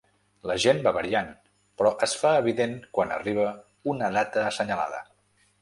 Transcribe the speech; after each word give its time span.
La 0.51 0.53
gent 0.61 0.79
va 0.87 0.93
variant, 0.95 1.29
però 1.81 1.91
es 2.09 2.17
fa 2.23 2.33
evident 2.45 2.75
quan 2.99 3.15
arriba 3.19 3.47
una 3.95 4.13
data 4.21 4.51
assenyalada. 4.53 5.09